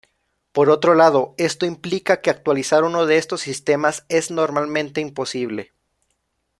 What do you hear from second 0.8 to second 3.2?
lado, esto implica que actualizar uno de